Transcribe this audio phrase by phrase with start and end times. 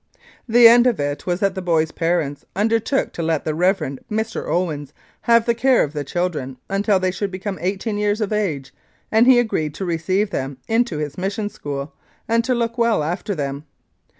[0.49, 3.77] The end of it was that the boys' parents undertook to let the Rev.
[4.09, 4.47] Mr.
[4.47, 8.73] Owens have the care of the children until they should become eighteen years of age,
[9.11, 11.93] and he agreed to receive them into his Mission School
[12.27, 13.65] and to look well after them.